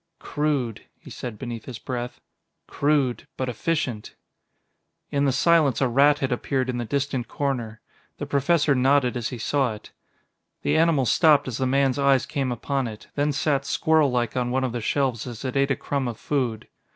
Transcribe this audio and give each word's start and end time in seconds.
"Crude," 0.17 0.87
he 0.97 1.11
said 1.11 1.37
beneath 1.37 1.65
his 1.65 1.77
breath, 1.77 2.19
"crude 2.65 3.27
but 3.37 3.47
efficient!" 3.49 4.15
In 5.11 5.25
the 5.25 5.31
silence 5.31 5.79
a 5.79 5.87
rat 5.87 6.17
had 6.17 6.31
appeared 6.31 6.71
in 6.71 6.79
the 6.79 6.85
distant 6.85 7.27
corner. 7.27 7.81
The 8.17 8.25
Professor 8.25 8.73
nodded 8.73 9.15
as 9.15 9.29
he 9.29 9.37
saw 9.37 9.75
it. 9.75 9.91
The 10.63 10.75
animal 10.75 11.05
stopped 11.05 11.47
as 11.47 11.57
the 11.59 11.67
man's 11.67 11.99
eyes 11.99 12.25
came 12.25 12.51
upon 12.51 12.87
it; 12.87 13.09
then 13.13 13.31
sat 13.31 13.61
squirrellike 13.61 14.35
on 14.35 14.49
one 14.49 14.63
of 14.63 14.71
the 14.71 14.81
shelves 14.81 15.27
as 15.27 15.45
it 15.45 15.55
ate 15.55 15.69
a 15.69 15.75
crumb 15.75 16.07
of 16.07 16.17
food. 16.19 16.67